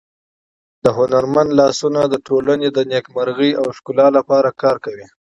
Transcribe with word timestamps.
د 0.83 0.85
هنرمند 0.97 1.49
لاسونه 1.59 2.01
د 2.07 2.15
ټولنې 2.27 2.67
د 2.71 2.79
نېکمرغۍ 2.91 3.51
او 3.59 3.65
ښکلا 3.77 4.07
لپاره 4.17 4.49
کار 4.61 4.75
کوي. 4.85 5.05